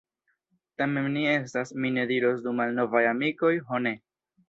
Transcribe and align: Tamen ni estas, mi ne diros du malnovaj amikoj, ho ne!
Tamen 0.81 1.09
ni 1.17 1.27
estas, 1.33 1.75
mi 1.85 1.93
ne 1.99 2.09
diros 2.15 2.43
du 2.49 2.57
malnovaj 2.63 3.07
amikoj, 3.15 3.57
ho 3.71 3.87
ne! 3.89 3.99